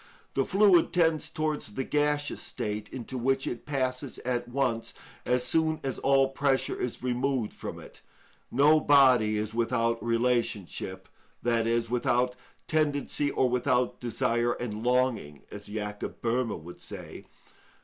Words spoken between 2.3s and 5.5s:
state, into which it passes at once as